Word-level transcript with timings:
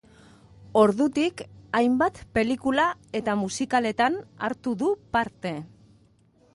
Ordutik 0.83 1.43
hainbat 1.81 2.23
pelikula 2.39 2.87
eta 3.21 3.39
musikaletan 3.45 4.19
hartu 4.49 4.79
du 4.85 4.91
parte. 5.19 5.55